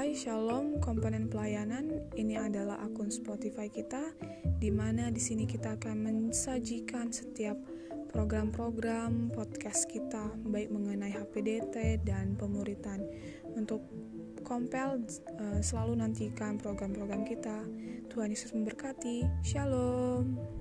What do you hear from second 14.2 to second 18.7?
kompel eh, selalu nantikan program-program kita. Tuhan Yesus